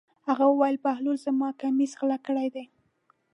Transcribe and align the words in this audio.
هغه 0.27 0.45
وویل: 0.47 0.77
بهلول 0.83 1.17
زما 1.25 1.49
کمیس 1.61 1.91
غلا 1.99 2.17
کړی 2.27 2.47
دی. 2.55 2.65